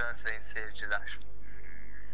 [0.00, 1.18] geceler sayın seyirciler.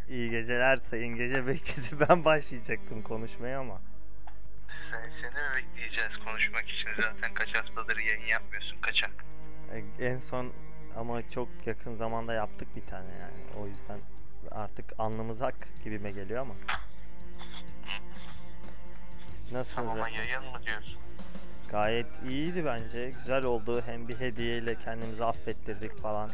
[0.09, 2.01] İyi geceler sayın gece bekçisi.
[2.09, 3.81] Ben başlayacaktım konuşmaya ama.
[4.91, 9.11] Sen, seni mi bekleyeceğiz konuşmak için zaten kaç haftadır yayın yapmıyorsun kaçak.
[9.73, 10.53] E, En son
[10.97, 13.61] ama çok yakın zamanda yaptık bir tane yani.
[13.61, 14.01] O yüzden
[14.51, 16.55] artık alnımız hak gibime geliyor ama.
[19.53, 19.89] Nasılsınız?
[19.89, 20.99] Tamam yayın mı diyorsun?
[21.71, 23.11] Gayet iyiydi bence.
[23.11, 23.83] Güzel oldu.
[23.87, 26.31] Hem bir hediyeyle kendimizi affettirdik falan.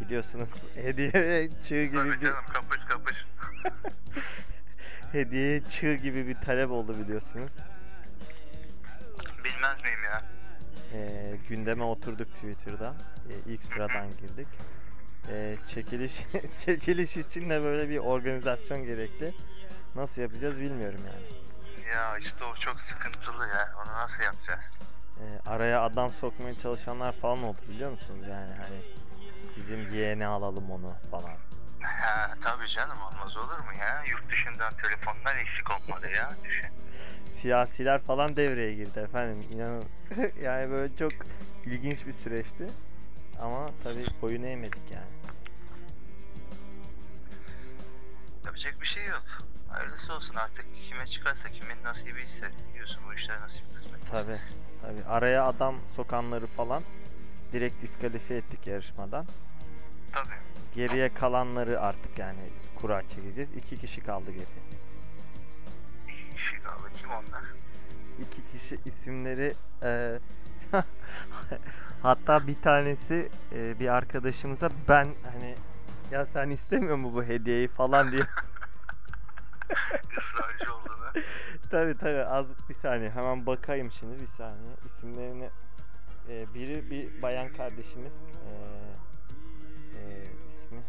[0.00, 3.24] Biliyorsunuz hediye çığ gibi Tabii bir canım kapış kapış.
[5.12, 7.52] hediye çığ gibi bir talep oldu biliyorsunuz.
[9.44, 10.22] Bilmez miyim ya?
[10.92, 12.94] Ee, gündeme oturduk Twitter'da.
[13.30, 14.48] Ee, ilk sıradan girdik.
[15.30, 16.12] Ee, çekiliş
[16.64, 19.34] çekiliş için de böyle bir organizasyon gerekli.
[19.94, 21.44] Nasıl yapacağız bilmiyorum yani.
[21.94, 23.74] Ya işte o çok sıkıntılı ya.
[23.84, 24.70] Onu nasıl yapacağız?
[25.20, 28.80] Ee, araya adam sokmaya çalışanlar falan oldu biliyor musunuz yani hani
[29.56, 31.36] bizim yeğeni alalım onu falan.
[31.82, 34.04] Ha, tabii canım olmaz olur mu ya?
[34.10, 36.30] Yurt dışından telefonlar eksik olmadı ya.
[36.44, 36.68] Düşün.
[37.40, 39.84] Siyasiler falan devreye girdi efendim inanın.
[40.42, 41.12] yani böyle çok
[41.64, 42.66] ilginç bir süreçti.
[43.40, 45.06] Ama tabii boyun eğmedik yani.
[48.44, 49.24] Yapacak bir şey yok.
[49.68, 54.10] Hayırlısı olsun artık kime çıkarsa kimin nasibi ise biliyorsun bu işler nasip kısmet.
[54.10, 54.38] Tabii.
[54.82, 56.82] Tabii araya adam sokanları falan
[57.52, 59.26] direkt diskalifiye ettik yarışmadan.
[60.12, 60.28] Tabii.
[60.74, 62.40] Geriye kalanları artık yani
[62.74, 63.50] kura çekeceğiz.
[63.56, 64.46] İki kişi kaldı geriye.
[66.08, 66.90] İki kişi kaldı.
[66.94, 67.44] Kim onlar?
[68.18, 70.18] İki kişi isimleri e,
[72.02, 75.54] hatta bir tanesi e, bir arkadaşımıza ben hani
[76.10, 78.22] ya sen istemiyor mu bu hediyeyi falan diye.
[80.18, 81.24] Israrcı olduğunu.
[81.70, 85.48] tabii tabii az bir saniye hemen bakayım şimdi bir saniye isimlerini
[86.28, 88.52] e, biri bir bayan kardeşimiz e,
[89.98, 90.80] e, ismi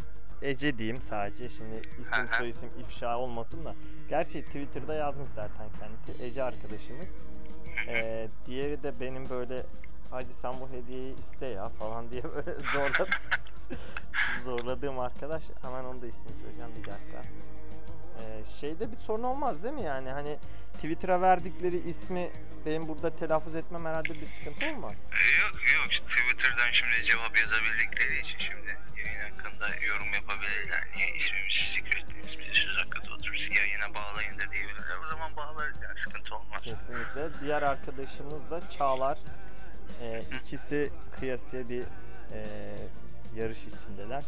[0.41, 1.49] Ece diyeyim sadece.
[1.49, 3.75] Şimdi isim soy isim ifşa olmasın da.
[4.09, 6.23] Gerçi Twitter'da yazmış zaten kendisi.
[6.23, 7.07] Ece arkadaşımız.
[7.87, 9.63] E, diğeri de benim böyle
[10.11, 13.07] hacı sen bu hediyeyi iste ya falan diye böyle zorladım
[14.43, 15.43] zorladığım arkadaş.
[15.61, 17.21] Hemen onu da ismini söyleyeceğim bir dakika.
[18.19, 20.09] Ee, şeyde bir sorun olmaz değil mi yani?
[20.09, 20.37] Hani
[20.73, 22.29] Twitter'a verdikleri ismi
[22.65, 24.93] benim burada telaffuz etmem herhalde bir sıkıntı olmaz.
[25.41, 30.87] Yok yok Twitter'dan şimdi cevap yazabildikleri için şimdi yayın hakkında yorum yapabilirler.
[30.95, 34.97] Niye ismimiz secret ismimiz söz hakkında oturursa yayına bağlayın da diyebilirler.
[35.05, 36.61] O zaman bağlarız yani sıkıntı olmaz.
[36.61, 37.39] Kesinlikle.
[37.41, 39.17] Diğer arkadaşımız da Çağlar.
[40.01, 41.81] Ee, ikisi kıyasıya bir
[42.33, 42.39] e,
[43.35, 44.23] yarış içindeler.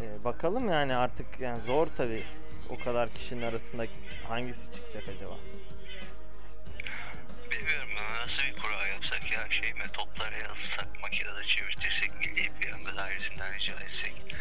[0.00, 2.24] Ee, bakalım yani artık yani zor tabi
[2.70, 3.86] o kadar kişinin arasında
[4.28, 5.36] hangisi çıkacak acaba?
[8.28, 13.72] Nasıl bir kura yapsak ya şey mi topları yazsak makinede çevirtirsek milli piyango dairesinden rica
[13.72, 14.36] etsek.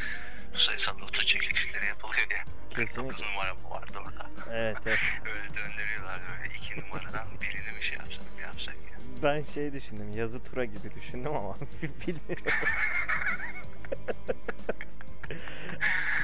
[0.53, 2.43] Bu sayısal loto çekilişleri yapılıyor ya.
[2.73, 3.25] 49 Kesinlikle.
[3.31, 4.29] numara mı vardı orada?
[4.53, 4.99] Evet evet.
[5.25, 8.97] Öyle döndürüyorlar böyle iki numaradan birini mi şey yapsak yapsak ya.
[9.23, 11.55] Ben şey düşündüm yazı tura gibi düşündüm ama
[12.07, 12.53] bilmiyorum.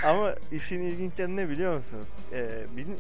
[0.04, 2.08] Ama işin ilginç yanı ne biliyor musunuz?
[2.34, 2.98] Ee, bil-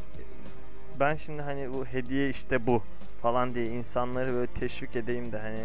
[0.99, 2.83] ben şimdi hani bu hediye işte bu
[3.23, 5.59] falan diye insanları böyle teşvik edeyim de hani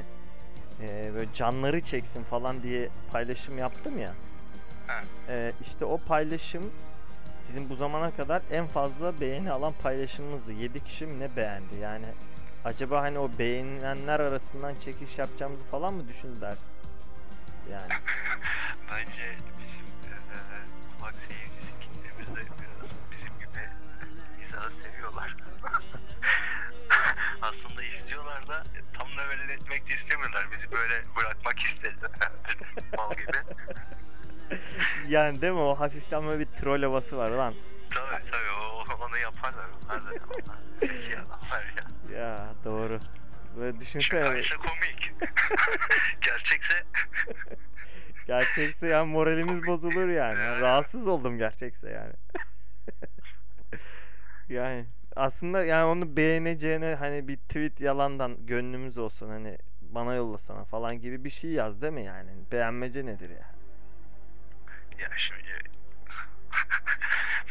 [0.82, 4.12] e, böyle canları çeksin falan diye paylaşım yaptım ya.
[5.28, 6.70] Ee, işte o paylaşım
[7.48, 10.52] bizim bu zamana kadar en fazla beğeni alan paylaşımımızdı.
[10.52, 12.06] 7 kişi mi ne beğendi yani
[12.64, 16.54] acaba hani o beğenilenler arasından çekiş yapacağımızı falan mı düşündüler?
[17.70, 17.92] Yani
[18.90, 20.64] Bence bizim eee
[20.98, 23.69] kulak seyircisi kitlemiz de biraz bizim gibi
[24.46, 25.36] insanı seviyorlar.
[27.43, 30.47] Aslında istiyorlar da tam da belli etmek de istemiyorlar.
[30.53, 32.10] Bizi böyle bırakmak istediler.
[32.97, 33.38] Mal gibi.
[35.09, 37.54] yani değil mi o hafiften böyle bir troll havası var lan.
[37.91, 39.66] Tabii tabii o, onu yaparlar.
[39.84, 40.10] Onlar da.
[40.81, 42.19] Zeki adamlar ya.
[42.19, 43.00] Ya doğru.
[43.56, 45.12] Böyle düşünsene Şakaysa komik.
[46.20, 46.85] Gerçekse
[48.26, 50.38] gerçekse yani moralimiz Komik bozulur yani.
[50.38, 50.61] Yani.
[50.61, 52.12] Rahatsız oldum gerçekse yani.
[54.49, 54.87] yani
[55.19, 61.25] aslında yani onu beğeneceğine hani bir tweet yalandan gönlümüz olsun hani bana yollasana falan gibi
[61.25, 62.31] bir şey yaz değil mi yani?
[62.53, 63.50] Beğenmece nedir ya?
[64.99, 65.43] Ya şimdi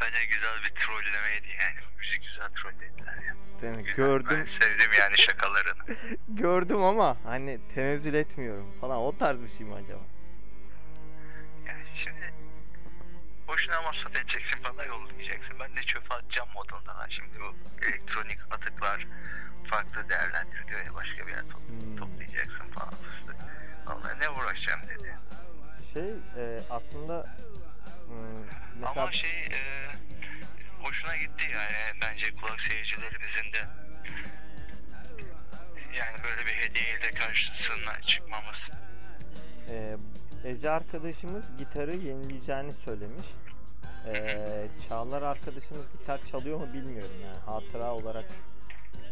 [0.01, 1.75] bence güzel bir trollemeydi yani.
[2.01, 3.35] Bizi güzel trollediler ya.
[3.61, 3.83] Değil mi?
[3.83, 3.95] Güzel.
[3.95, 5.83] Gördüm Ben sevdim yani şakalarını.
[6.27, 10.01] gördüm ama hani tenezzül etmiyorum falan o tarz bir şey mi acaba?
[11.67, 12.26] Yani şimdi
[13.47, 15.59] boşuna masraf edeceksin bana yollayacaksın.
[15.59, 17.09] Ben de çöpe atacağım modundalar.
[17.09, 17.55] Şimdi bu
[17.85, 19.07] elektronik atıklar
[19.69, 21.95] farklı değerlendiriliyor ya başka bir yer top- Hmm.
[21.97, 23.35] toplayacaksın falan fıstık.
[23.85, 25.17] Vallahi ne uğraşacağım dedi.
[25.93, 27.37] Şey e, aslında
[28.07, 28.43] Hmm,
[28.79, 29.61] mesela Ama şey e,
[30.83, 33.65] hoşuna gitti yani bence kulak seyircilerimizin de.
[35.93, 38.69] Yani böyle bir hediyeyle karşısına çıkmamız.
[39.69, 39.97] e,
[40.45, 43.25] Ece arkadaşımız gitarı yenileyeceğini söylemiş.
[44.07, 47.37] E, Çağlar arkadaşımız gitar çalıyor mu bilmiyorum yani.
[47.45, 48.25] Hatıra olarak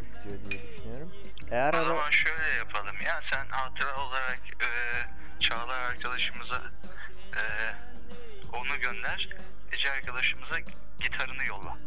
[0.02, 1.12] istiyor diye düşünüyorum.
[1.52, 1.86] Eğer O ara...
[1.86, 4.70] zaman şöyle yapalım ya sen hatıra olarak e,
[5.40, 6.62] Çağlar arkadaşımıza
[7.36, 7.42] e,
[8.54, 9.30] onu gönder.
[9.72, 10.56] Ece arkadaşımıza
[11.00, 11.78] gitarını yolla.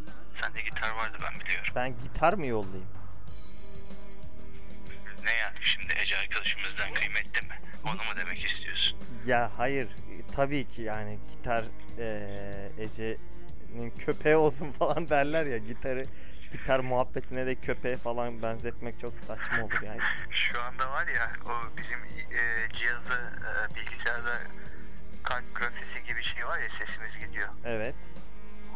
[0.41, 1.73] Sende gitar vardı ben biliyorum.
[1.75, 2.89] Ben gitar mı yollayayım?
[5.29, 7.55] Ne yani şimdi Ece arkadaşımızdan kıymetli mi?
[7.85, 8.99] Onu mu demek istiyorsun?
[9.27, 11.65] Ya hayır e, tabii ki yani gitar
[11.99, 16.05] eee, Ece'nin köpeği olsun falan derler ya gitarı
[16.53, 20.01] gitar muhabbetine de köpeğe falan benzetmek çok saçma olur yani.
[20.31, 24.39] Şu anda var ya o bizim e, cihazı e, bilgisayarda
[25.23, 27.49] kalp grafisi gibi şey var ya sesimiz gidiyor.
[27.65, 27.95] Evet.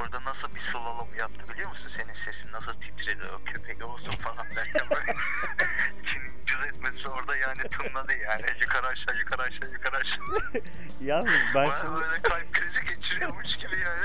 [0.01, 1.89] Orada nasıl bir slalom yaptı biliyor musun?
[1.89, 5.15] Senin sesin nasıl titredi o köpek olsun falan derken böyle
[6.03, 8.43] içinin cız etmesi orada yani tınladı yani.
[8.61, 10.25] Yukarı aşağı yukarı aşağı yukarı aşağı.
[11.01, 14.05] Yalnız ben Baya şimdi böyle kalp krizi geçiriyormuş gibi yani.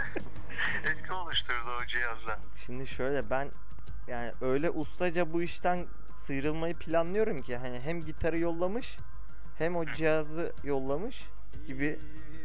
[0.91, 2.39] Etki oluşturdu o cihazla.
[2.65, 3.51] şimdi şöyle ben
[4.07, 5.85] yani öyle ustaca bu işten
[6.25, 8.97] sıyrılmayı planlıyorum ki hani hem gitarı yollamış
[9.57, 11.25] hem o cihazı yollamış
[11.67, 11.99] gibi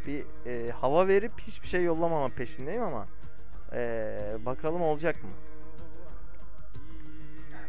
[0.07, 3.07] bir e, hava verip hiçbir şey yollamama peşindeyim ama
[3.75, 4.15] e,
[4.47, 5.31] bakalım olacak mı?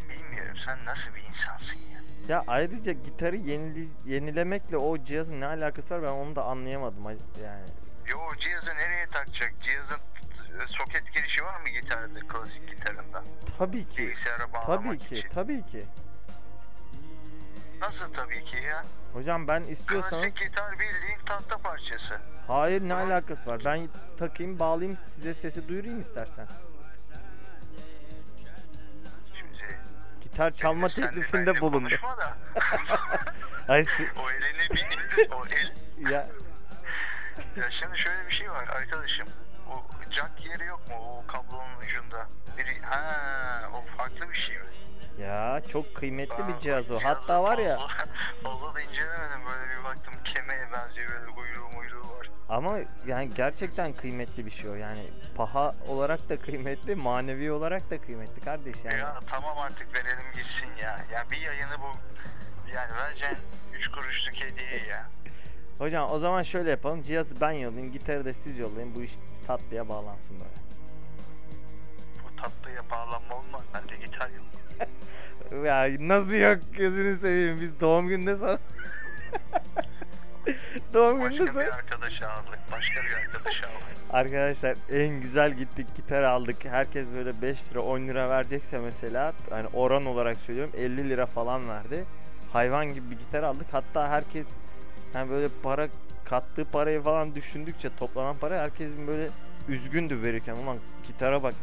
[0.09, 1.99] Bilmiyorum sen nasıl bir insansın ya.
[2.35, 7.05] Ya ayrıca gitarı yenili, yenilemekle o cihazın ne alakası var ben onu da anlayamadım
[7.43, 7.65] yani.
[8.07, 9.53] Yo o cihazı nereye takacak?
[9.61, 9.97] Cihazın
[10.65, 13.23] soket girişi var mı gitarda, klasik gitarında?
[13.57, 13.97] Tabii ki.
[13.97, 15.15] Bilgisayara bağlamak Tabii ki.
[15.15, 15.29] için.
[15.29, 15.85] Tabii ki.
[17.83, 18.81] Nasıl tabii ki ya?
[19.13, 22.19] Hocam ben istiyorsanız Klasik gitar bildiğin tahta parçası.
[22.47, 23.61] hayır ne alakası var?
[23.65, 23.89] Ben
[24.19, 26.47] takayım, bağlayayım size sesi duyurayım istersen.
[29.35, 29.77] Şimdi
[30.21, 31.93] Gitar çalma de teklifinde bulundu.
[33.67, 35.31] Ay si- o elini bir indir.
[35.31, 35.73] O el.
[36.11, 36.27] ya
[37.57, 39.27] Ya şimdi şöyle bir şey var arkadaşım.
[39.69, 42.27] O jack yeri yok mu o kablonun ucunda?
[42.57, 44.63] Biri ha o farklı bir şey mi?
[45.19, 46.99] Ya çok kıymetli bir Aa, cihaz o.
[47.03, 47.77] Hatta var ya
[48.43, 52.29] fazla- da incelemedim böyle bir baktım kemeye benziyor böyle kuyruğu muyruğu var.
[52.49, 52.77] ama
[53.07, 54.73] yani gerçekten kıymetli bir şey o.
[54.75, 55.03] Yani
[55.35, 58.97] paha olarak da kıymetli, manevi olarak da kıymetli kardeş yani.
[58.99, 60.99] Ya tamam artık verelim gitsin ya.
[61.13, 61.97] Ya bir yayını bu
[62.73, 63.37] yani vereceksin
[63.73, 65.05] 3 kuruşluk hediye ya.
[65.77, 67.03] Hocam o zaman şöyle yapalım.
[67.03, 68.95] Cihazı ben yollayayım, gitarı da siz yollayın.
[68.95, 69.11] Bu iş
[69.47, 70.63] tatlıya bağlansın böyle.
[72.23, 73.61] Bu tatlıya bağlanma olmaz.
[73.73, 74.45] Ben de gitar yok.
[75.65, 78.53] Ya nasıl yok gözünü seveyim biz doğum gününde sana
[80.93, 82.59] doğum gününde Başka sana bir arkadaşı aldık.
[82.71, 83.77] Başka bir arkadaşı aldık.
[84.09, 89.67] Arkadaşlar en güzel gittik gitar aldık herkes böyle 5 lira 10 lira verecekse mesela hani
[89.73, 92.05] oran olarak söylüyorum 50 lira falan verdi
[92.53, 94.47] hayvan gibi bir gitar aldık hatta herkes
[95.13, 95.87] hani böyle para
[96.25, 99.29] kattığı parayı falan düşündükçe toplanan para herkesin böyle
[99.67, 100.77] üzgündü verirken ulan
[101.07, 101.53] gitara bak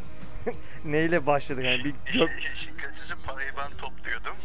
[0.85, 4.35] neyle başladık yani bir gök İşin- kötüsü parayı ben topluyordum.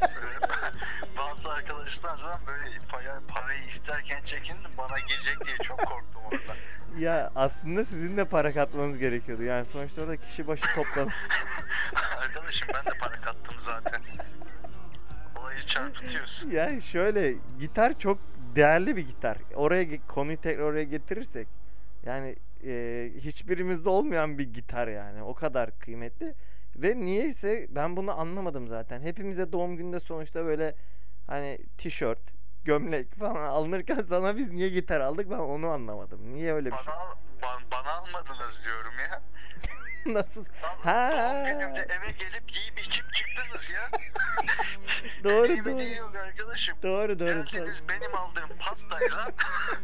[1.16, 6.56] Bazı arkadaşlardan böyle para, parayı isterken çekindim bana gelecek diye çok korktum orada.
[6.98, 9.42] Ya aslında sizin de para katmanız gerekiyordu.
[9.42, 11.08] Yani sonuçta orada kişi başı toplam.
[12.18, 14.00] Arkadaşım ben de para kattım zaten.
[15.40, 16.50] Olayı çarpıtıyorsun.
[16.50, 18.18] yani şöyle gitar çok
[18.56, 19.36] değerli bir gitar.
[19.54, 21.48] Oraya konuyu tekrar oraya getirirsek
[22.06, 25.22] yani e, hiçbirimizde olmayan bir gitar yani.
[25.22, 26.34] O kadar kıymetli.
[26.76, 29.00] Ve niyeyse ben bunu anlamadım zaten.
[29.00, 30.74] Hepimize doğum günde sonuçta böyle
[31.26, 32.20] hani tişört,
[32.64, 36.32] gömlek falan alınırken sana biz niye gitar aldık ben onu anlamadım.
[36.34, 36.86] Niye öyle bir şey?
[36.86, 39.22] Bana, al- ban- bana almadınız diyorum ya.
[40.06, 40.44] Nasıl?
[40.62, 41.44] Ha.
[41.46, 43.90] Günümde eve gelip giyip içip çıktınız ya.
[45.24, 45.78] Doğru, doğru.
[45.78, 46.76] değil arkadaşım.
[46.82, 47.44] Doğru doğru.
[47.44, 49.28] Geldiniz benim aldığım pastayla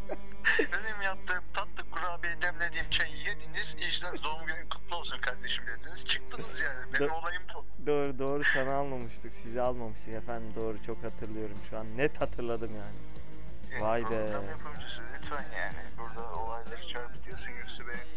[0.58, 3.74] benim yaptığım tatlı kurabiye demlediğim çayı yediniz.
[3.88, 6.06] İşte doğum günün kutlu olsun kardeşim dediniz.
[6.06, 6.92] Çıktınız yani.
[6.92, 7.66] Benim Do- olayım bu.
[7.86, 12.96] Doğru doğru sana almamıştık sizi almamıştık efendim doğru çok hatırlıyorum şu an net hatırladım yani.
[13.72, 14.08] Yani Vay be.
[14.08, 15.78] Program yapımcısı lütfen yani.
[15.98, 18.15] Burada olayları çarpıtıyorsun yoksa benim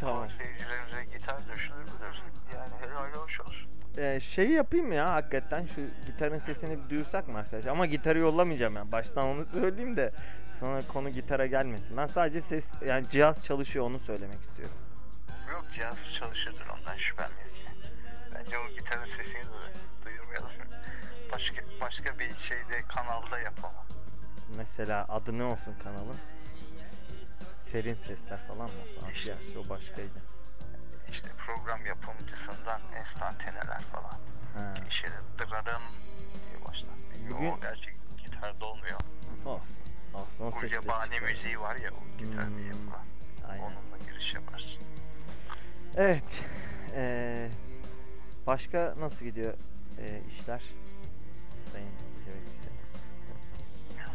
[0.00, 0.30] Tamam.
[0.30, 2.22] seyircilerimize gitar düşünür bilir.
[2.54, 3.68] Yani helal hoş olsun.
[3.98, 7.66] Ee, şey yapayım ya hakikaten şu gitarın sesini bir duyursak mı arkadaş?
[7.66, 10.12] Ama gitarı yollamayacağım yani baştan onu söyleyeyim de
[10.60, 11.96] sonra konu gitara gelmesin.
[11.96, 14.74] Ben sadece ses yani cihaz çalışıyor onu söylemek istiyorum.
[15.52, 17.50] Yok cihaz çalışırdır ondan şüphem yok.
[18.34, 19.72] Bence o gitarın sesini de
[20.04, 20.50] duyurmayalım.
[21.32, 23.74] Başka başka bir şeyde kanalda yapalım.
[24.56, 26.16] Mesela adı ne olsun kanalın?
[27.76, 29.00] Serin sesler falan mı?
[29.00, 29.12] Falan.
[29.24, 30.22] Gerçi o başkaydı.
[31.10, 34.18] İşte program yapımcısından enstantaneler falan.
[34.74, 35.82] Girişe de dırarım
[36.50, 36.94] diye başlar.
[37.30, 39.00] Bugün- O gerçek gitarda olmuyor.
[39.44, 39.64] Olsun.
[40.14, 40.44] Olsun.
[40.44, 42.56] O Gulyabani müziği var ya o gitar Hmm.
[42.56, 43.06] diye yapılan.
[43.48, 43.62] Aynen.
[43.62, 44.82] Onunla giriş yaparsın.
[45.96, 46.44] Evet.
[46.94, 47.48] Ee,
[48.46, 49.54] başka nasıl gidiyor
[50.00, 50.62] ee, işler?
[51.72, 51.90] Sayın
[52.24, 52.56] Cevdet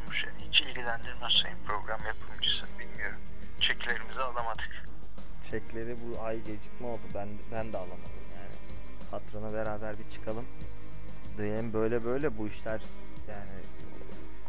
[0.08, 2.65] bu seni hiç ilgilendirmez sayın program yapımcısı.
[2.80, 3.20] Bilmiyorum.
[3.62, 4.86] Çeklerimizi alamadık.
[5.51, 7.01] Çekleri bu ay gecikme oldu.
[7.15, 8.56] Ben ben de alamadım yani.
[9.12, 10.46] Patrona beraber bir çıkalım.
[11.38, 12.82] Diyelim böyle böyle bu işler
[13.30, 13.62] yani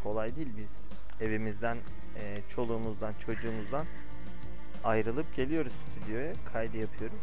[0.03, 0.49] kolay değil.
[0.57, 0.67] Biz
[1.27, 1.77] evimizden,
[2.19, 3.85] e, çoluğumuzdan, çocuğumuzdan
[4.83, 6.33] ayrılıp geliyoruz stüdyoya.
[6.53, 7.19] Kaydı yapıyoruz.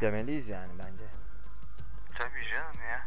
[0.00, 1.04] Demeliyiz yani bence.
[2.14, 3.04] Tabii canım ya.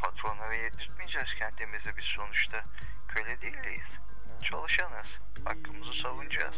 [0.00, 2.64] Patronlara yedirtmeyeceğiz kendimizi biz sonuçta.
[3.08, 3.88] Köle değiliz.
[4.44, 5.06] Çalışanız.
[5.44, 6.54] Hakkımızı savunacağız.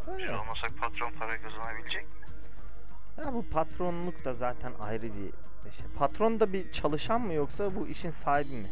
[0.00, 0.36] Biz Öyle.
[0.36, 2.10] olmasak patron para kazanabilecek mi?
[3.18, 5.10] Ya bu patronluk da zaten ayrı bir
[5.72, 5.86] şey.
[5.98, 8.68] Patron da bir çalışan mı yoksa bu işin sahibi mi?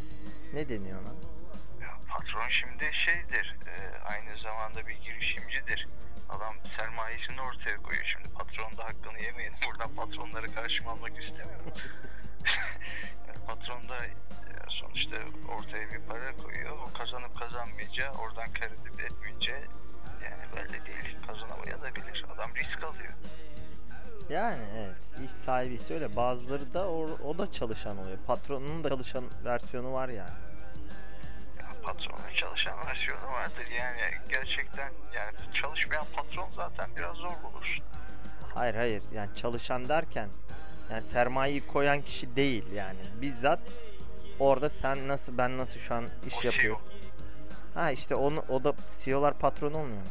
[0.53, 1.13] Ne deniyor ona?
[2.19, 3.55] Patron şimdi şeydir.
[3.67, 5.87] e, aynı zamanda bir girişimcidir.
[6.29, 8.05] Adam sermayesini ortaya koyuyor.
[8.05, 9.53] Şimdi patron da hakkını yemeyin.
[9.67, 11.73] Buradan patronları karşıma almak istemiyorum.
[13.47, 14.11] Patron da e,
[14.69, 15.15] sonuçta
[15.57, 16.77] ortaya bir para koyuyor.
[16.77, 19.63] O kazanıp kazanmayacağı, oradan kar edip etmeyeceği
[20.23, 21.17] yani belli değil.
[21.27, 22.25] Kazanamaya da bilir.
[22.35, 23.13] Adam risk alıyor.
[24.29, 26.15] Yani evet iş sahibi öyle.
[26.15, 28.17] Bazıları da o, o da çalışan oluyor.
[28.27, 30.48] Patronun da çalışan versiyonu var yani.
[31.93, 33.67] Patronun çalışan versiyonu vardır.
[33.77, 37.83] Yani gerçekten yani çalışmayan patron zaten biraz zor bulursun.
[38.53, 40.29] Hayır hayır yani çalışan derken
[40.91, 42.99] yani sermayeyi koyan kişi değil yani.
[43.21, 43.59] Bizzat
[44.39, 46.81] orada sen nasıl ben nasıl şu an iş O yapıyorum.
[47.73, 50.07] Ha işte onu o da CEO'lar patron olmuyor mu?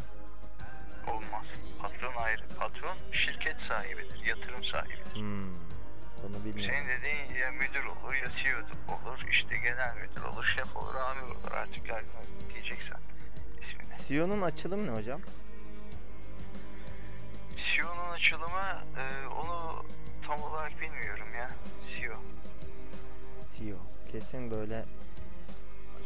[1.06, 1.47] Olmaz.
[1.82, 2.42] Patron ayrı.
[2.58, 5.14] Patron şirket sahibidir, yatırım sahibidir.
[5.14, 5.54] Hmm.
[6.22, 6.75] Bunu bilmiyorum.
[6.75, 8.58] Senin dediğin ya müdür olur ya CEO
[8.94, 12.04] olur, işte genel müdür olur, şef olur, amir olur artık yani
[12.54, 12.98] diyeceksen
[13.60, 14.06] ismini.
[14.08, 15.20] CEO'nun açılımı ne hocam?
[17.56, 19.84] CEO'nun açılımı e, onu
[20.26, 21.50] tam olarak bilmiyorum ya.
[21.94, 22.14] CEO.
[23.58, 23.76] CEO.
[24.12, 24.84] Kesin böyle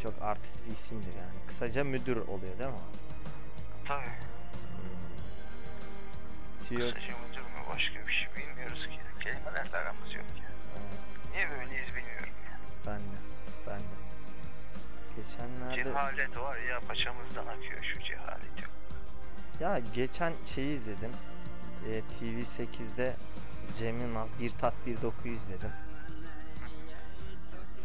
[0.02, 1.47] çok artist bir isimdir yani.
[1.49, 2.76] Kısaca müdür oluyor değil mi?
[3.85, 4.12] Tabii.
[6.69, 6.78] CEO.
[6.78, 8.51] Kısaca müdür mü başka bir şey bilmiyoruz ki.
[9.23, 10.50] Kelimelerle aramız yok ya.
[11.33, 12.59] Niye böyleyiz bilmiyorum ya.
[12.87, 13.19] Ben de.
[13.67, 14.02] Ben de.
[15.17, 18.71] Geçenlerde Cehalet var ya paçamızdan akıyor şu cehalet yok.
[19.61, 21.11] ya geçen şeyi izledim.
[21.88, 23.14] Ee, TV8'de
[23.79, 25.71] Cem Yılmaz bir tat bir doku izledim.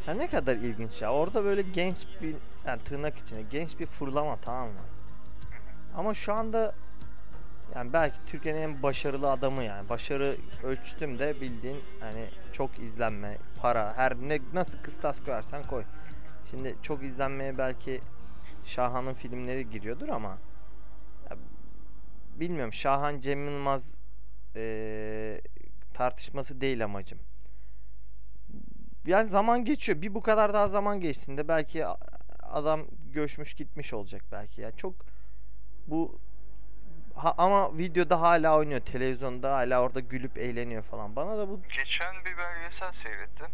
[0.08, 1.13] Ya ne kadar ilginç ya.
[1.13, 4.79] Orada böyle genç bir yani tırnak içine genç bir fırlama tamam mı?
[5.98, 6.75] Ama şu anda
[7.77, 9.89] yani belki Türkiye'nin en başarılı adamı yani.
[9.89, 15.86] Başarı ölçtüm de bildiğin hani çok izlenme, para, her ne nasıl kıstas koyarsan koy.
[16.51, 18.01] Şimdi çok izlenmeye belki
[18.63, 20.39] Şahan'ın filmleri giriyordur ama
[21.31, 21.38] ya,
[22.39, 23.84] bilmiyorum Şahan Cem Yılmaz
[24.55, 25.41] eee,
[25.93, 27.19] tartışması değil amacım.
[29.07, 30.01] Yani zaman geçiyor.
[30.01, 31.86] Bir bu kadar daha zaman geçsin de belki
[32.43, 34.62] adam göçmüş gitmiş olacak belki.
[34.62, 35.05] Ya çok
[35.88, 36.19] bu
[37.17, 38.79] ha- ama videoda hala oynuyor.
[38.79, 41.15] Televizyonda hala orada gülüp eğleniyor falan.
[41.15, 43.47] Bana da bu Geçen bir belgesel seyrettim.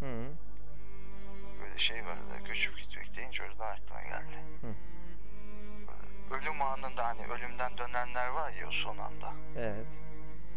[0.00, 0.24] hı,
[1.62, 4.36] Böyle şey vardı, göçüp gitmek deyince oradan aklıma geldi.
[4.60, 4.66] Hı.
[6.30, 9.32] Böyle Ölüm anında hani ölümden dönenler var ya o son anda.
[9.56, 9.86] evet.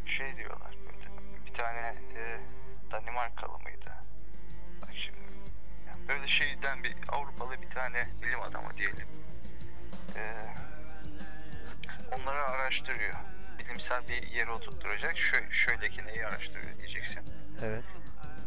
[0.05, 1.11] Şey diyorlar böyle.
[1.45, 2.39] Bir tane e,
[2.91, 3.91] Danimarkalı mıydı?
[4.81, 5.17] Bak şimdi.
[5.87, 9.07] yani böyle şeyden bir Avrupalı bir tane bilim adamı diyelim.
[10.15, 10.21] E,
[12.11, 13.15] onları araştırıyor.
[13.59, 15.17] Bilimsel bir yere oturtturacak.
[15.17, 17.21] Şöyle, şöyle ki neyi araştırıyor diyeceksin.
[17.63, 17.83] Evet.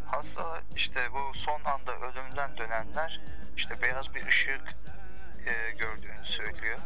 [0.06, 3.20] Hasta işte bu son anda ölümden dönenler
[3.56, 4.74] işte beyaz bir ışık
[5.46, 6.78] e, gördüğünü söylüyor.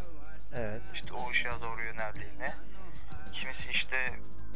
[0.54, 0.82] Evet.
[0.94, 2.50] İşte o ışığa doğru yöneldiğini.
[3.32, 3.97] Kimisi işte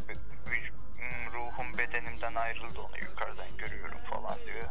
[0.09, 4.69] vü- vüc- m, ruhum bedenimden ayrıldı onu yukarıdan görüyorum falan diyor.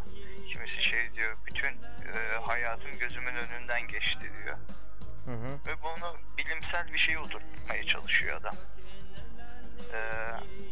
[0.53, 1.67] Kimisi şey diyor bütün
[2.13, 4.57] e, hayatım gözümün önünden geçti diyor.
[5.25, 5.59] Hı hı.
[5.67, 8.55] Ve bunu bilimsel bir şeye oturtmaya çalışıyor adam.
[9.93, 10.31] Ee,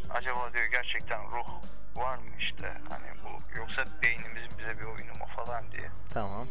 [0.09, 1.47] acaba diyor gerçekten ruh
[1.95, 5.89] var mı işte hani bu yoksa beynimizin bize bir oyunu mu falan diye.
[6.13, 6.47] Tamam.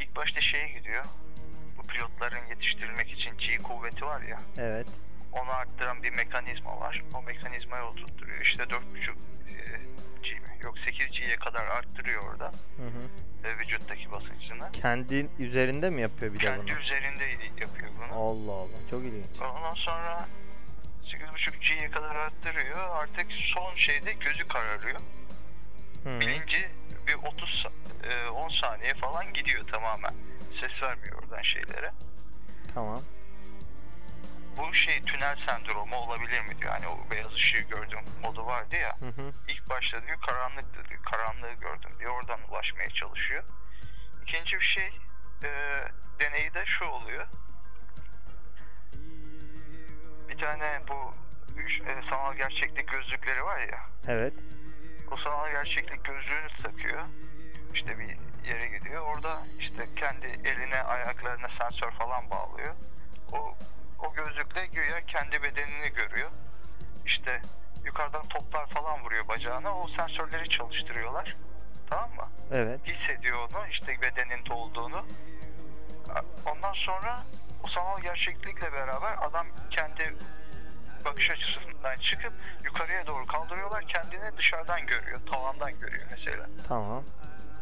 [0.00, 1.04] İlk başta şeye gidiyor.
[1.78, 4.40] Bu pilotların yetiştirilmek için G kuvveti var ya.
[4.58, 4.86] Evet.
[5.32, 7.04] Onu arttıran bir mekanizma var.
[7.14, 8.40] O mekanizmayı oturtturuyor.
[8.40, 9.16] İşte 4.5 e, G mi?
[10.64, 12.44] Yok 8G'ye kadar arttırıyor orada
[12.76, 13.48] Hı hı.
[13.48, 14.72] e, vücuttaki basıncını.
[14.72, 16.78] Kendi üzerinde mi yapıyor bir de Kendi bunu?
[16.78, 17.24] üzerinde
[17.60, 18.14] yapıyor bunu.
[18.18, 19.40] Allah Allah çok ilginç.
[19.40, 20.28] Ondan sonra
[21.04, 22.96] 8.5G'ye kadar arttırıyor.
[22.96, 25.00] Artık son şeyde gözü kararıyor.
[26.04, 26.20] Hı.
[26.20, 26.68] Bilinci
[27.06, 30.14] bir 30 sa- e, 10 saniye falan gidiyor tamamen.
[30.60, 31.90] Ses vermiyor oradan şeylere.
[32.74, 33.02] Tamam.
[34.56, 36.72] Bu şey tünel sendromu olabilir mi diyor.
[36.72, 38.96] Hani o beyaz ışığı gördüm modu vardı ya.
[39.00, 39.32] Hı hı.
[39.48, 41.02] İlk başta diyor karanlıktı diyor.
[41.02, 42.12] Karanlığı gördüm diyor.
[42.12, 43.44] Oradan ulaşmaya çalışıyor.
[44.22, 45.00] İkinci bir şey
[45.42, 45.48] e,
[46.20, 47.26] deneyi de şu oluyor.
[50.28, 51.14] Bir tane bu
[51.56, 53.80] üç- e, sanal gerçeklik gözlükleri var ya.
[54.08, 54.34] Evet.
[55.10, 57.02] O sanal gerçeklik gözlüğünü takıyor.
[57.74, 58.16] İşte bir
[58.48, 59.02] yere gidiyor.
[59.02, 62.74] Orada işte kendi eline ayaklarına sensör falan bağlıyor.
[63.32, 63.56] O
[64.04, 66.30] o gözlükle güya kendi bedenini görüyor.
[67.06, 67.42] İşte
[67.84, 69.78] yukarıdan toplar falan vuruyor bacağına.
[69.78, 71.36] O sensörleri çalıştırıyorlar.
[71.90, 72.28] Tamam mı?
[72.52, 72.80] Evet.
[72.86, 75.06] Hissediyor onu işte bedeninde olduğunu.
[76.46, 77.22] Ondan sonra
[77.64, 80.14] o sanal gerçeklikle beraber adam kendi
[81.04, 82.32] bakış açısından çıkıp
[82.64, 83.84] yukarıya doğru kaldırıyorlar.
[83.88, 85.20] Kendini dışarıdan görüyor.
[85.30, 86.46] Tavandan görüyor mesela.
[86.68, 87.04] Tamam.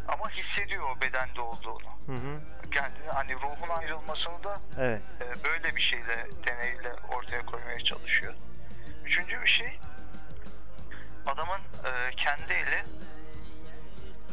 [0.08, 1.88] Ama hissediyor o bedende olduğunu.
[2.06, 2.40] Hı hı.
[2.70, 5.02] Kendini hani ruhun ayrılmasını da Evet.
[5.20, 8.34] e, böyle bir şeyle deneyle ortaya koymaya çalışıyor.
[9.04, 9.78] Üçüncü bir şey
[11.26, 12.84] adamın e, kendi eli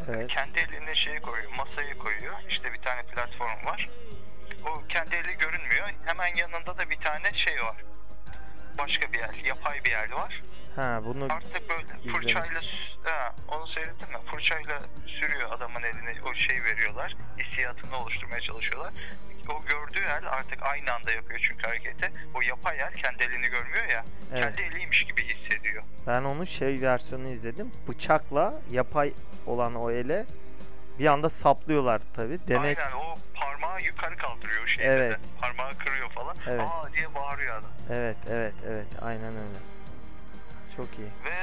[0.09, 0.27] Evet.
[0.27, 2.33] kendi eline şeyi koyuyor, masayı koyuyor.
[2.49, 3.89] İşte bir tane platform var.
[4.65, 5.89] O kendi eli görünmüyor.
[6.05, 7.75] Hemen yanında da bir tane şey var.
[8.77, 10.41] Başka bir el, yapay bir el var.
[10.75, 12.61] Ha bunu Artık böyle fırçayla,
[13.03, 14.17] ha, onu seyrettin mi?
[14.31, 17.15] Fırçayla sürüyor adamın eline, o şey veriyorlar.
[17.37, 18.93] Hissiyatını oluşturmaya çalışıyorlar.
[19.49, 22.11] O gördüğü el artık aynı anda yapıyor çünkü hareketi.
[22.35, 24.05] O yapay el kendi elini görmüyor ya.
[24.33, 24.43] Evet.
[24.43, 25.83] Kendi eliymiş gibi hissediyor.
[26.07, 27.71] ben onun şey versiyonunu izledim.
[27.87, 29.13] Bıçakla yapay
[29.45, 30.25] olan o ele
[30.99, 32.39] bir anda saplıyorlar tabi.
[32.47, 35.11] Denek Aynen o parmağı yukarı kaldırıyor şeyde Evet.
[35.11, 35.17] de.
[35.41, 36.35] Parmağı kırıyor falan.
[36.47, 36.61] Evet.
[36.61, 37.71] Aa diye bağırıyor adam.
[37.89, 38.87] Evet, evet, evet.
[39.01, 39.59] Aynen öyle.
[40.79, 41.09] Çok iyi.
[41.25, 41.35] Ve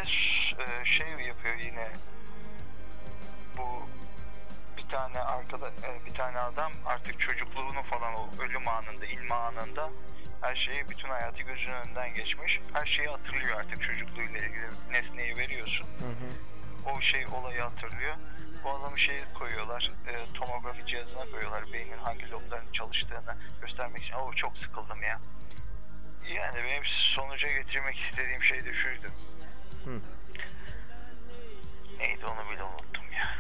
[0.63, 1.89] e, şey yapıyor yine
[3.59, 3.83] bu
[4.77, 9.91] bir tane arkada e, bir tane adam artık çocukluğunu falan o ölüm anında inme anında
[10.41, 12.61] her şeyi bütün hayatı gözünün önünden geçmiş.
[12.73, 15.87] Her şeyi hatırlıyor artık çocukluğuyla ilgili nesneyi veriyorsun.
[15.87, 16.91] Hı hı.
[16.91, 18.15] O şey olayı hatırlıyor.
[18.65, 24.15] Bu adamı şey koyuyorlar, e, tomografi cihazına koyuyorlar beynin hangi loblarının çalıştığını göstermek için.
[24.15, 25.21] Oo çok sıkıldım ya.
[26.89, 29.07] Sonuca getirmek istediğim şey de şuydu.
[29.85, 30.01] Hı.
[31.99, 33.37] Neydi onu bile unuttum ya.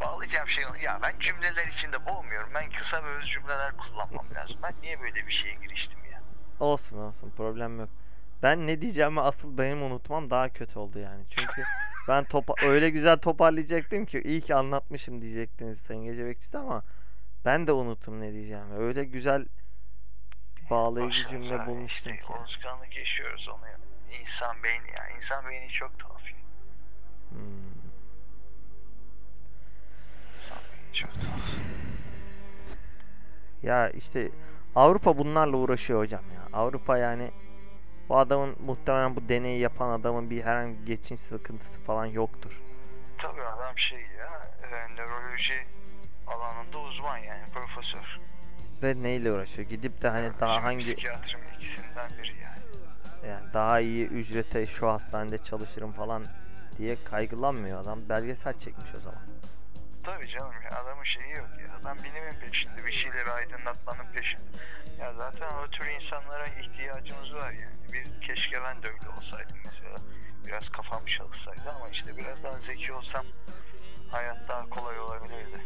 [0.00, 2.48] Bağlayacağım şey ya ben cümleler içinde boğmuyorum.
[2.54, 4.56] Ben kısa ve öz cümleler kullanmam lazım.
[4.62, 6.20] Ben niye böyle bir şeye giriştim ya?
[6.60, 7.88] Olsun olsun problem yok.
[8.42, 11.24] Ben ne diyeceğimi asıl benim unutmam daha kötü oldu yani.
[11.30, 11.62] Çünkü
[12.08, 16.82] ben topa öyle güzel toparlayacaktım ki iyi ki anlatmışım diyecektiniz Sayın Gece Bekçisi ama
[17.44, 18.74] ben de unuttum ne diyeceğimi.
[18.74, 19.46] Öyle güzel
[20.72, 22.32] bağlayıcı cümle bulmuştum işte ki.
[22.32, 23.78] Unutkanlık yaşıyoruz onu ya.
[24.20, 25.08] İnsan beyni ya.
[25.16, 26.38] İnsan beyni çok tuhaf ya.
[27.30, 27.38] Hmm.
[30.36, 31.40] İnsan beyni çok tuhaf.
[33.62, 34.30] Ya işte
[34.74, 36.58] Avrupa bunlarla uğraşıyor hocam ya.
[36.58, 37.30] Avrupa yani
[38.08, 42.60] bu adamın muhtemelen bu deneyi yapan adamın bir herhangi bir geçinç sıkıntısı falan yoktur.
[43.18, 44.50] Tabii adam şey ya.
[44.62, 45.66] E, nöroloji
[46.26, 48.01] alanında uzman yani profesör.
[48.82, 49.68] Ve neyle uğraşıyor?
[49.68, 53.28] Gidip de hani daha hangi Psikiyatrim ikisinden biri yani.
[53.28, 56.22] yani daha iyi ücrete şu hastanede çalışırım falan
[56.78, 57.98] diye kaygılanmıyor adam.
[58.08, 59.20] Belgesel çekmiş o zaman.
[60.04, 61.76] Tabii canım ya adamın şeyi yok ya.
[61.82, 62.86] Adam bilimin peşinde.
[62.86, 64.42] Bir şeyleri aydınlatmanın peşinde.
[65.00, 67.76] Ya zaten o tür insanlara ihtiyacımız var yani.
[67.92, 69.96] Biz keşke ben de öyle olsaydım mesela.
[70.46, 73.24] Biraz kafam çalışsaydı ama işte biraz daha zeki olsam
[74.10, 75.60] hayat daha kolay olabilirdi.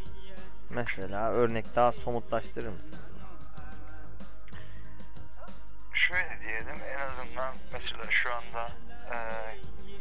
[0.71, 2.99] Mesela örnek daha somutlaştırır mısın?
[5.97, 8.69] Şöyle diyelim en azından mesela şu anda
[9.13, 9.17] e,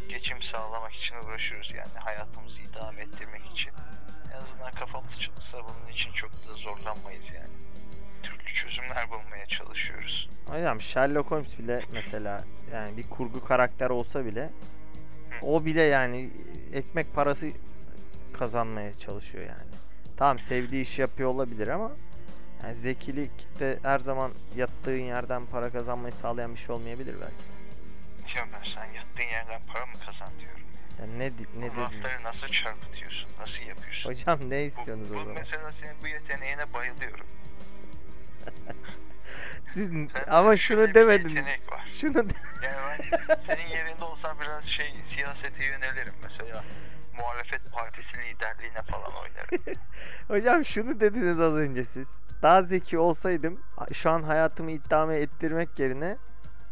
[0.10, 3.72] geçim sağlamak için uğraşıyoruz yani hayatımızı idame ettirmek için.
[4.34, 7.54] En azından kafamız çalışsa bunun için çok da zorlanmayız yani.
[8.24, 10.30] Türlü çözümler bulmaya çalışıyoruz.
[10.46, 14.50] Hocam Sherlock Holmes bile mesela yani bir kurgu karakter olsa bile
[15.42, 16.30] o bile yani
[16.74, 17.52] ekmek parası
[18.34, 19.72] kazanmaya çalışıyor yani.
[20.18, 21.92] Tamam sevdiği iş yapıyor olabilir ama
[22.64, 27.44] yani zekilik de her zaman yattığın yerden para kazanmayı sağlayan bir şey olmayabilir belki.
[28.34, 30.60] Diyorum ben sen yattığın yerden para mı kazan diyorum.
[31.00, 31.82] Yani ne di- ne Bu dedin?
[31.82, 33.30] lafları nasıl çarpıtıyorsun?
[33.40, 34.10] Nasıl yapıyorsun?
[34.10, 35.34] Hocam ne Bu, istiyorsunuz o bu zaman?
[35.36, 37.26] mesela senin bu yeteneğine bayılıyorum.
[39.74, 41.36] Siz Sen ama şöyle şunu bir demediniz.
[41.36, 41.88] yetenek var.
[42.02, 46.64] Şunu de- Yani ben senin yerinde olsam biraz şey siyasete yönelirim mesela.
[47.18, 49.76] muhalefet partisi liderliğine falan oynarım.
[50.28, 52.08] Hocam şunu dediniz az önce siz.
[52.46, 53.60] Daha zeki olsaydım
[53.94, 56.18] şu an hayatımı idame ettirmek yerine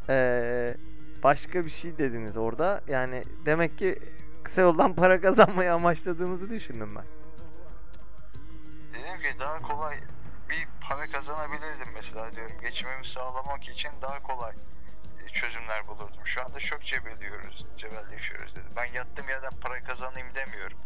[0.10, 0.78] eee,
[1.24, 2.82] başka bir şey dediniz orada.
[2.88, 3.96] Yani demek ki
[4.44, 7.04] kısa yoldan para kazanmayı amaçladığınızı düşündüm ben.
[8.94, 9.96] Dedim ki daha kolay
[10.50, 12.56] bir para kazanabilirdim mesela diyorum.
[12.62, 14.54] Geçimimi sağlamak için daha kolay
[15.34, 16.26] çözümler bulurdum.
[16.26, 18.72] Şu anda çok cebelliyoruz, cebelleşiyoruz dedim.
[18.76, 20.78] Ben yattığım yerden para kazanayım demiyorum.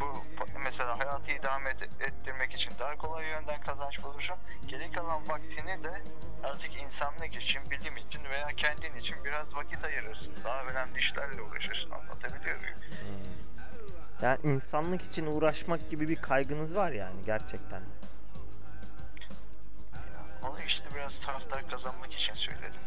[0.00, 0.24] Bu
[0.64, 4.36] mesela hayatı idame et- ettirmek için daha kolay yönden kazanç bulursun.
[4.68, 6.02] Geri kalan vaktini de
[6.44, 10.32] artık insanlık için, bilim için veya kendin için biraz vakit ayırırsın.
[10.44, 11.90] Daha önemli işlerle uğraşırsın.
[11.90, 12.76] Anlatabiliyor muyum?
[12.80, 13.34] Hmm.
[14.22, 17.82] Yani insanlık için uğraşmak gibi bir kaygınız var yani gerçekten.
[20.42, 22.80] Onu işte biraz taraftar kazanmak için söyledim.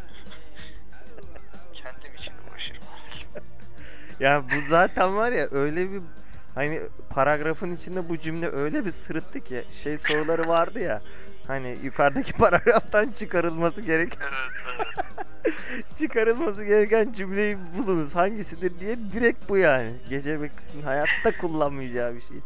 [4.19, 6.01] Yani bu zaten var ya öyle bir
[6.55, 11.01] hani paragrafın içinde bu cümle öyle bir sırıttı ki şey soruları vardı ya
[11.47, 14.33] hani yukarıdaki paragraftan çıkarılması gerek Evet,
[14.75, 15.55] evet.
[15.97, 19.93] çıkarılması gereken cümleyi bulunuz hangisidir diye direkt bu yani.
[20.09, 22.37] Gece bekçisinin hayatta kullanmayacağı bir şey.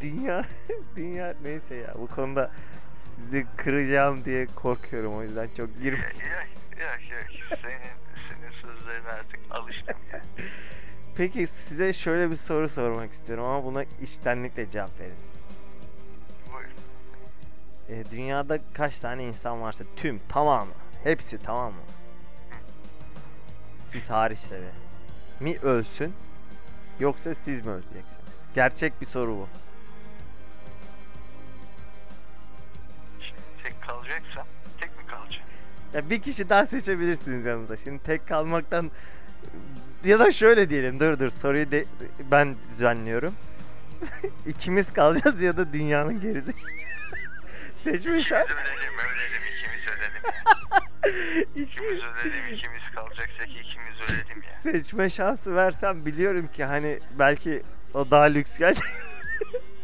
[0.00, 0.44] Dünya
[0.96, 2.50] dünya neyse ya bu konuda
[3.16, 5.98] sizi kıracağım diye korkuyorum o yüzden çok girme.
[5.98, 6.10] Yok
[6.80, 7.58] yok yok.
[7.62, 10.20] Senin, senin sözlerine artık alıştım ya.
[11.16, 15.18] Peki size şöyle bir soru sormak istiyorum ama buna içtenlikle cevap veriniz.
[16.52, 16.70] Buyur.
[17.88, 20.72] E, dünyada kaç tane insan varsa tüm tamamı
[21.04, 21.80] hepsi tamam mı?
[23.90, 24.60] Siz hariç tabi.
[25.40, 26.14] Mi ölsün
[27.00, 28.30] yoksa siz mi öleceksiniz?
[28.54, 29.48] Gerçek bir soru bu.
[33.20, 34.46] Şimdi tek kalacaksam
[34.80, 35.46] tek mi kalacağım?
[35.94, 37.76] Ya bir kişi daha seçebilirsiniz yanınızda.
[37.76, 38.90] Şimdi tek kalmaktan
[40.04, 41.00] ya da şöyle diyelim.
[41.00, 41.84] Dur dur soruyu de
[42.30, 43.34] ben düzenliyorum.
[44.46, 46.52] İkimiz kalacağız ya da dünyanın gerisi.
[47.84, 48.00] Şans.
[48.00, 50.22] İkimiz ölelim ölelim ikimiz ölelim
[51.64, 54.72] İkimiz ölelim ikimiz kalacaksak ikimiz ölelim ya.
[54.72, 57.62] seçme şansı versem biliyorum ki hani belki
[57.94, 58.80] o daha lüks geldi.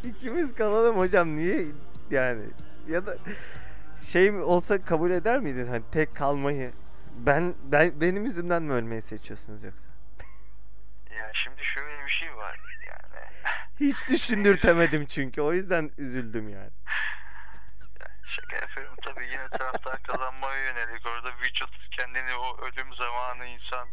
[0.05, 1.67] İkimiz kalalım hocam niye
[2.11, 2.43] yani
[2.89, 3.17] ya da
[4.07, 6.71] şey olsa kabul eder miydin hani tek kalmayı?
[7.19, 9.96] Ben ben benim yüzümden mi ölmeyi seçiyorsunuz yoksa?
[11.19, 13.25] Ya şimdi şöyle bir şey var yani.
[13.81, 16.71] Hiç düşündürtemedim çünkü o yüzden üzüldüm yani.
[18.01, 21.07] Ya Şaka yapıyorum tabii yine taraftar kazanmaya yönelik.
[21.07, 23.89] Orada vücut kendini o ölüm zamanı insan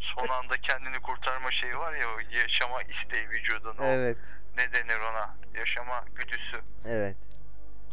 [0.00, 3.76] son anda kendini kurtarma şeyi var ya o yaşama isteği vücudun.
[3.78, 4.18] O Evet.
[4.56, 5.36] ne denir ona?
[5.54, 6.60] Yaşama güdüsü.
[6.86, 7.16] Evet.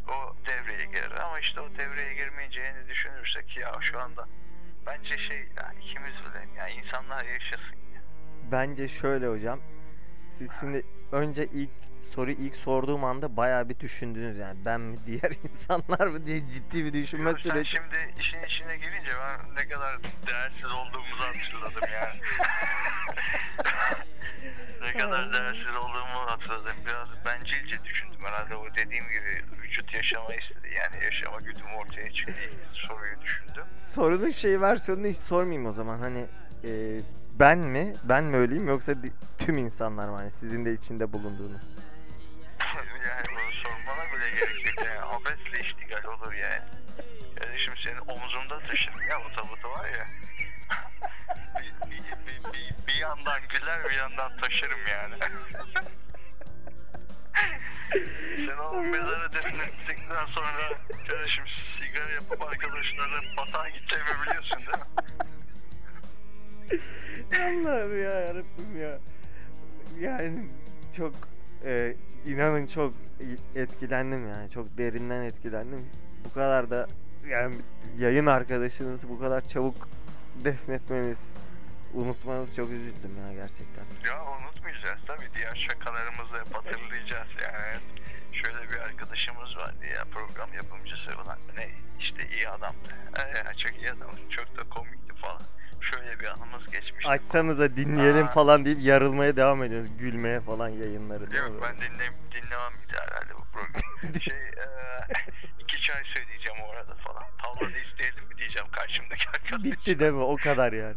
[0.08, 4.28] O devreye girer ama işte o devreye girmeyeceğini düşünürsek ya şu anda
[4.86, 7.93] bence şey ya ikimiz ölelim ya insanlar yaşasın ya.
[8.52, 9.60] Bence şöyle hocam.
[10.38, 11.70] Siz şimdi önce ilk
[12.16, 16.86] soruyu ilk sorduğum anda bayağı bir düşündünüz yani ben mi diğer insanlar mı diye ciddi
[16.86, 17.70] bir düşünme Sen süreci.
[17.70, 22.20] şimdi işin içine girince ben ne kadar değersiz olduğumuzu hatırladım yani.
[24.82, 26.76] ne kadar değersiz olduğumu hatırladım.
[26.86, 30.68] Biraz bencilce düşündüm herhalde o dediğim gibi vücut yaşama istedi.
[30.76, 32.34] Yani yaşama güdüm ortaya çıktı.
[32.74, 33.64] Soruyu düşündüm.
[33.92, 36.00] Sorunun şey versiyonunu hiç sormayayım o zaman.
[36.00, 36.26] Hani
[36.64, 37.02] e,
[37.40, 37.94] ben mi?
[38.04, 38.94] Ben mi öleyim yoksa
[39.40, 40.16] tüm insanlar mı?
[40.16, 41.62] Hani sizin de içinde bulunduğunuz.
[43.08, 44.86] yani bunu sormana bile gerek yok.
[44.86, 46.62] Yani abesle iştigal olur yani.
[47.40, 50.06] Kardeşim senin omzunda taşırım ya bu tabutu var ya.
[51.60, 55.16] bir, bir, bir, bir, bir yandan güler bir yandan taşırım yani.
[58.46, 60.70] Sen o mezara defnettikten sonra
[61.08, 64.84] kardeşim sigara yapıp arkadaşlarla batağa gideceğimi biliyorsun değil mi?
[67.34, 69.00] Allah'ım ya yarabbim ya.
[70.00, 70.46] Yani
[70.98, 71.14] çok
[71.66, 72.94] e, inanın çok
[73.56, 74.50] etkilendim yani.
[74.50, 75.86] Çok derinden etkilendim.
[76.26, 76.88] Bu kadar da
[77.30, 77.56] yani
[77.98, 79.88] yayın arkadaşınızı bu kadar çabuk
[80.44, 81.28] defnetmeniz,
[81.94, 84.10] unutmanız çok üzüldüm ya gerçekten.
[84.10, 87.82] Ya unutmayacağız tabii diğer şakalarımızı hep hatırlayacağız yani.
[88.34, 91.38] Şöyle bir arkadaşımız vardı ya program yapımcısı falan.
[91.58, 92.90] Ne işte iyi adamdı.
[93.18, 94.12] Ee, çok iyi adam.
[94.30, 95.42] Çok da komikti falan.
[95.84, 97.10] Şöyle bir anımız geçmişti.
[97.10, 98.32] Açsanıza dinleyelim Aa.
[98.32, 99.98] falan deyip yarılmaya devam ediyoruz.
[99.98, 101.50] Gülmeye falan yayınları değil mi?
[101.50, 104.20] Yok ben dinle, dinlemem bir daha herhalde bu programı.
[104.20, 104.68] şey e,
[105.60, 107.24] iki çay söyleyeceğim o arada falan.
[107.42, 109.64] Tavla da isteyelim mi diyeceğim karşımdaki arkadaşım.
[109.64, 110.24] Bitti değil mi?
[110.24, 110.96] O kadar yani.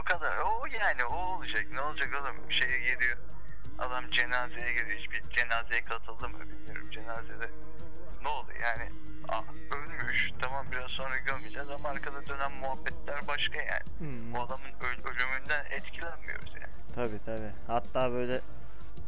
[0.00, 0.38] O kadar.
[0.38, 1.66] O yani o olacak.
[1.72, 2.52] Ne olacak oğlum?
[2.52, 3.16] Şeye geliyor.
[3.78, 4.98] Adam cenazeye geliyor.
[4.98, 6.90] Hiçbir cenazeye katıldı mı bilmiyorum.
[6.90, 7.48] Cenazede
[8.22, 8.90] ne oldu yani?
[9.28, 9.42] Aa,
[9.76, 10.30] ölmüş.
[10.40, 13.82] Tamam biraz sonra gömeceğiz ama arkada dönen muhabbetler başka yani.
[13.98, 14.34] Hmm.
[14.34, 16.72] Bu adamın öl- ölümünden etkilenmiyoruz yani.
[16.94, 17.50] Tabi tabi.
[17.66, 18.40] Hatta böyle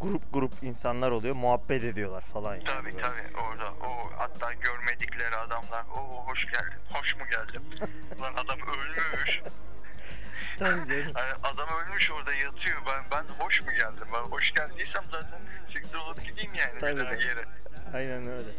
[0.01, 1.35] grup grup insanlar oluyor.
[1.35, 2.55] Muhabbet ediyorlar falan.
[2.55, 2.99] yani Tabii böyle.
[2.99, 7.63] tabii orada o hatta görmedikleri adamlar o hoş geldin hoş mu geldim
[8.21, 9.41] lan adam ölmüş
[10.59, 15.41] Tabii hani adam ölmüş orada yatıyor ben ben hoş mu geldim ben hoş geldiysem zaten
[15.69, 17.45] siktir olup gideyim yani Tabii, bir daha yere
[17.95, 18.51] Aynen öyle.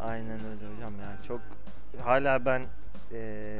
[0.00, 1.16] Aynen öyle hocam ya.
[1.28, 1.40] Çok
[2.04, 2.62] hala ben
[3.12, 3.58] eee,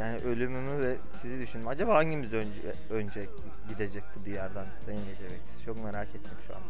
[0.00, 1.68] yani ölümümü ve sizi düşündüm.
[1.68, 3.26] Acaba hangimiz önce önce
[3.68, 5.64] gidecek bu diyardan Sayın Gece Bekçisi?
[5.64, 6.66] Çok merak ettim şu anda.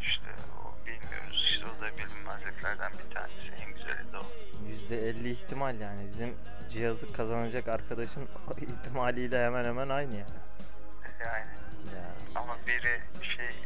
[0.00, 0.26] işte
[0.64, 4.24] o bilmiyoruz işte o da bilinmezliklerden bir tanesi en güzeli de o
[4.94, 6.34] %50 ihtimal yani bizim
[6.70, 8.28] cihazı kazanacak arkadaşın
[8.60, 10.24] ihtimaliyle hemen hemen aynı yani.
[11.20, 11.46] yani
[11.96, 13.63] Ya, ama biri şey e,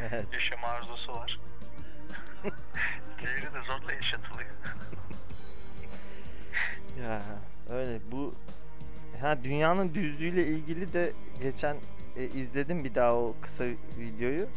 [0.00, 0.26] evet.
[0.32, 1.40] yaşam arzusu var
[3.18, 4.50] diğeri de zorla yaşatılıyor
[7.02, 7.22] Ya
[7.70, 8.34] öyle bu
[9.20, 11.76] ha dünyanın düzlüğüyle ilgili de geçen
[12.16, 13.64] e, izledim bir daha o kısa
[13.98, 14.48] videoyu.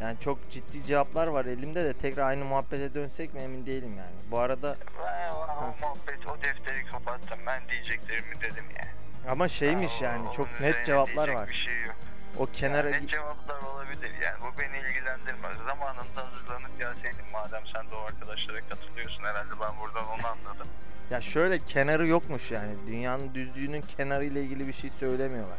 [0.00, 4.30] Yani çok ciddi cevaplar var elimde de tekrar aynı muhabbete dönsek mi emin değilim yani.
[4.30, 7.38] Bu arada Ben o, muhabbet, o defteri kapattım.
[7.46, 8.90] Ben diyeceklerimi dedim yani.
[9.28, 11.48] ama şeymiş o- yani çok net cevaplar var.
[11.48, 11.94] Bir şey yok.
[12.38, 14.36] O kenara Yani net cevaplar olabilir yani.
[14.40, 15.58] Bu beni ilgilendirmez.
[15.66, 20.68] Zamanında hazırlanıp gelseydin madem sen de o arkadaşlara katılıyorsun herhalde ben buradan onu anladım.
[21.10, 22.72] ya şöyle kenarı yokmuş yani.
[22.86, 25.58] Dünyanın düzlüğünün kenarı ile ilgili bir şey söylemiyorlar.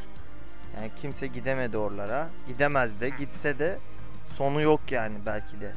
[0.75, 2.29] Yani kimse gidemedi oralara.
[2.47, 3.79] Gidemez de gitse de
[4.37, 5.73] sonu yok yani belki de.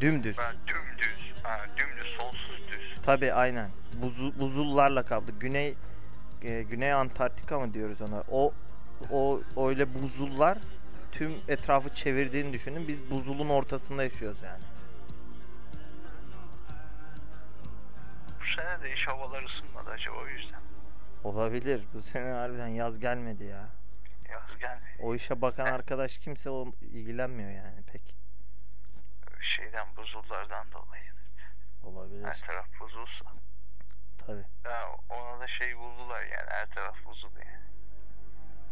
[0.00, 0.36] Dümdüz.
[0.38, 2.96] Ben dümdüz, ha, dümdüz solsuz düz.
[3.02, 3.70] Tabi aynen.
[3.94, 5.32] Buzu, buzullarla kaplı.
[5.40, 5.74] Güney
[6.42, 8.22] e, Güney Antarktika mı diyoruz ona?
[8.30, 8.52] O
[9.10, 10.58] o öyle buzullar
[11.14, 12.88] tüm etrafı çevirdiğini düşünün.
[12.88, 14.62] Biz buzulun ortasında yaşıyoruz yani.
[18.40, 20.60] Bu sene de hiç havalar ısınmadı acaba o yüzden.
[21.24, 21.84] Olabilir.
[21.94, 23.68] Bu sene harbiden yaz gelmedi ya.
[24.30, 24.96] Yaz gelmedi.
[24.98, 28.14] O işe bakan arkadaş kimse o ilgilenmiyor yani pek.
[29.40, 31.04] Şeyden buzullardan dolayı.
[31.82, 32.24] Olabilir.
[32.24, 33.26] Her taraf buzulsa.
[34.26, 34.44] Tabi.
[34.64, 37.64] Ha, ona da şey buldular yani her taraf buzul yani.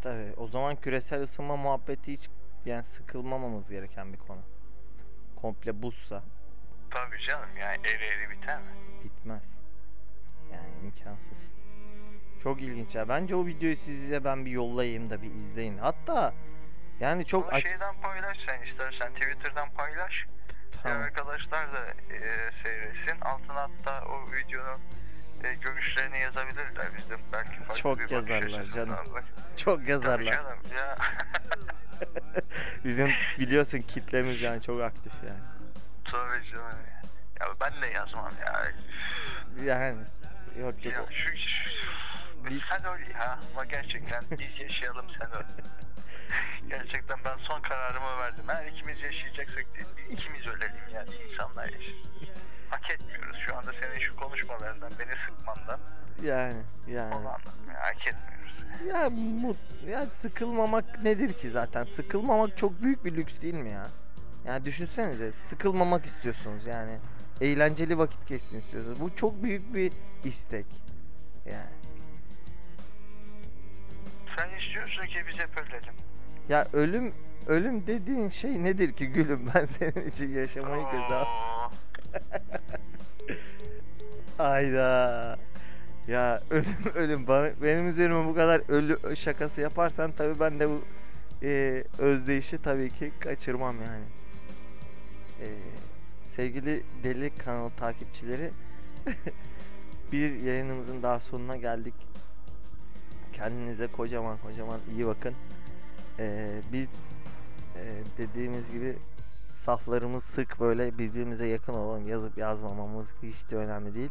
[0.03, 0.33] Tabi.
[0.37, 2.29] O zaman küresel ısınma muhabbeti hiç
[2.65, 4.41] yani sıkılmamamız gereken bir konu.
[5.37, 6.23] Komple buzsa
[6.91, 8.71] Tabii canım yani eri eri biter mi?
[9.05, 9.43] bitmez.
[10.53, 11.53] Yani imkansız.
[12.43, 13.09] Çok ilginç ya.
[13.09, 15.79] Bence o videoyu size ben bir yollayayım da bir izleyin.
[15.79, 16.35] Hatta
[17.01, 20.27] yani çok Bunu şeyden paylaş sen istersen Twitter'dan paylaş.
[20.73, 21.03] Diğer Tamam.
[21.03, 23.21] arkadaşlar da e, seyretsin.
[23.21, 24.81] Altına hatta o videonun
[25.45, 26.87] e, görüşlerini yazabilirler.
[26.99, 28.97] Biz de belki farklı Çok bir yazarlar canım.
[29.15, 29.25] bak-
[29.57, 30.33] Çok Tabii yazarlar.
[30.33, 30.97] canım ya.
[32.85, 35.41] Bizim biliyorsun kitlemiz yani çok aktif yani.
[36.05, 37.03] Tabii canım ya.
[37.61, 38.63] Ben de yazmam ya.
[39.65, 39.97] Yani
[40.61, 40.95] yok yok.
[40.95, 41.71] ya şu, şu,
[42.51, 43.39] sen öl ya.
[43.53, 45.45] Ama gerçekten biz yaşayalım sen öl.
[46.69, 48.45] Gerçekten ben son kararımı verdim.
[48.49, 49.67] Eğer ikimiz yaşayacaksak
[50.11, 52.13] ikimiz ölelim yani insanlar yaşasın.
[52.71, 55.81] Hak etmiyoruz şu anda senin şu konuşmalarından beni sıkmandan
[56.23, 57.15] Yani yani.
[57.15, 58.53] onu anladım ya hak etmiyoruz.
[58.89, 61.85] Ya mut ya sıkılmamak nedir ki zaten?
[61.85, 63.87] Sıkılmamak çok büyük bir lüks değil mi ya?
[64.47, 66.99] Yani düşünsenize sıkılmamak istiyorsunuz yani.
[67.41, 69.01] Eğlenceli vakit geçsin istiyorsunuz.
[69.01, 69.93] Bu çok büyük bir
[70.25, 70.67] istek.
[71.47, 71.82] Yani.
[74.37, 75.95] Sen istiyorsun ki biz hep ölelim.
[76.49, 77.13] Ya ölüm
[77.47, 79.51] ölüm dediğin şey nedir ki gülüm?
[79.55, 80.83] Ben senin için yaşamayı.
[80.83, 81.71] Oo,
[84.39, 85.39] Ayda.
[86.09, 90.83] Ya ölüm ölüm bana, benim üzerime bu kadar ölü şakası yaparsan tabii ben de bu
[91.43, 94.05] e, özdeyişi tabii ki kaçırmam yani.
[95.41, 95.47] E,
[96.37, 98.51] sevgili Deli kanalı takipçileri
[100.13, 101.95] bir yayınımızın daha sonuna geldik.
[103.33, 105.35] Kendinize kocaman kocaman iyi bakın.
[106.19, 106.89] E, biz
[107.77, 107.83] e,
[108.19, 108.97] dediğimiz gibi
[109.65, 112.09] saflarımız sık böyle birbirimize yakın olalım.
[112.09, 114.11] Yazıp yazmamamız hiç de önemli değil.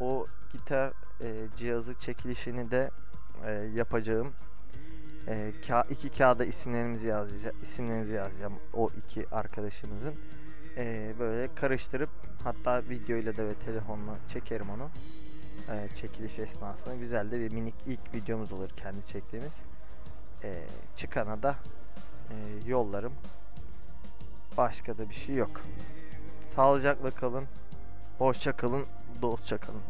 [0.00, 2.90] O gitar e, cihazı çekilişini de
[3.46, 4.32] e, yapacağım.
[5.28, 7.56] E, ka- iki kağıda isimlerimizi yazacağım.
[7.62, 10.14] isimlerinizi yazacağım o iki arkadaşımızın.
[10.76, 12.10] E, böyle karıştırıp
[12.44, 14.88] hatta videoyla da ve telefonla çekerim onu.
[15.68, 19.54] E, çekiliş esnasında güzel de bir minik ilk videomuz olur kendi çektiğimiz.
[20.44, 20.62] E,
[20.96, 21.56] çıkana da
[22.30, 22.34] e,
[22.66, 23.12] yollarım.
[24.56, 25.60] Başka da bir şey yok.
[26.54, 27.44] Sağlıcakla kalın.
[28.18, 28.86] Hoşça kalın.
[29.22, 29.82] Dostça kalın.